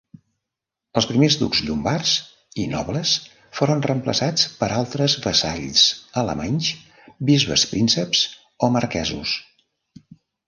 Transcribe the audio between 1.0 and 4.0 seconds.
primers ducs llombards i nobles foren